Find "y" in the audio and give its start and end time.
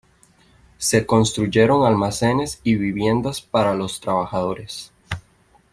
2.63-2.73